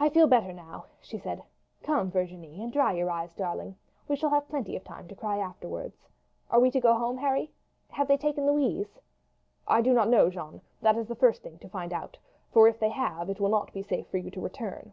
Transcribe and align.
"I 0.00 0.08
feel 0.08 0.26
better 0.26 0.52
now," 0.52 0.86
she 1.00 1.18
said. 1.18 1.40
"Come, 1.84 2.10
Virginie, 2.10 2.60
and 2.60 2.72
dry 2.72 2.94
your 2.94 3.12
eyes, 3.12 3.32
darling; 3.34 3.76
we 4.08 4.16
shall 4.16 4.30
have 4.30 4.48
plenty 4.48 4.74
of 4.74 4.82
time 4.82 5.06
to 5.06 5.14
cry 5.14 5.38
afterwards. 5.38 6.08
Are 6.50 6.58
we 6.58 6.68
to 6.72 6.80
go 6.80 6.98
home, 6.98 7.16
Harry? 7.18 7.52
Have 7.90 8.08
they 8.08 8.16
taken 8.16 8.44
Louise?" 8.44 8.98
"I 9.68 9.82
do 9.82 9.92
not 9.92 10.08
know, 10.08 10.30
Jeanne; 10.30 10.60
that 10.82 10.96
is 10.96 11.06
the 11.06 11.14
first 11.14 11.44
thing 11.44 11.58
to 11.60 11.68
find 11.68 11.92
out, 11.92 12.18
for 12.52 12.66
if 12.66 12.80
they 12.80 12.90
have, 12.90 13.30
it 13.30 13.38
will 13.38 13.48
not 13.50 13.72
be 13.72 13.82
safe 13.84 14.08
for 14.08 14.16
you 14.18 14.32
to 14.32 14.40
return. 14.40 14.92